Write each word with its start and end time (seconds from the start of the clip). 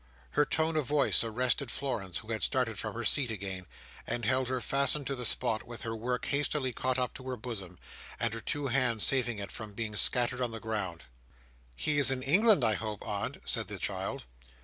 Her 0.31 0.45
tone 0.47 0.77
of 0.77 0.87
voice 0.87 1.23
arrested 1.23 1.69
Florence, 1.69 2.17
who 2.17 2.31
had 2.31 2.41
started 2.41 2.79
from 2.79 2.95
her 2.95 3.03
seat 3.03 3.29
again; 3.29 3.67
and 4.07 4.25
held 4.25 4.47
her 4.47 4.59
fastened 4.59 5.05
to 5.05 5.15
the 5.15 5.25
spot, 5.27 5.61
with 5.67 5.83
her 5.83 5.95
work 5.95 6.25
hastily 6.25 6.73
caught 6.73 6.97
up 6.97 7.13
to 7.13 7.23
her 7.25 7.37
bosom, 7.37 7.77
and 8.19 8.33
her 8.33 8.41
two 8.41 8.65
hands 8.69 9.05
saving 9.05 9.37
it 9.37 9.51
from 9.51 9.73
being 9.73 9.95
scattered 9.95 10.41
on 10.41 10.49
the 10.49 10.59
ground. 10.59 11.03
"He 11.75 11.99
is 11.99 12.09
in 12.09 12.23
England, 12.23 12.63
I 12.63 12.73
hope, 12.73 13.07
aunt?" 13.07 13.43
said 13.45 13.67
the 13.67 13.77
child. 13.77 14.25